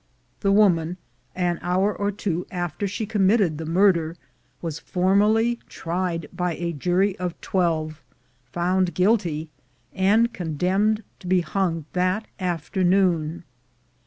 [0.39, 0.97] The woman,
[1.35, 4.15] an hour or two after she committed the murder,
[4.59, 8.01] was formally tried by a jury of twelve,
[8.47, 9.51] found guilty,
[9.93, 13.43] and condemned to be hung that after noon.